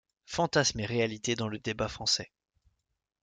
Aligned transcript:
Fantasmes 0.25 0.79
et 0.79 0.85
réalités 0.87 1.35
dans 1.35 1.47
le 1.47 1.59
débat 1.59 1.87
français. 1.87 2.31